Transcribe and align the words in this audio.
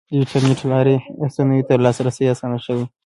د 0.09 0.11
انټرنیټ 0.19 0.59
له 0.63 0.69
لارې 0.73 0.95
رسنیو 1.21 1.67
ته 1.67 1.73
لاسرسی 1.85 2.23
اسان 2.33 2.51
شوی. 2.65 2.85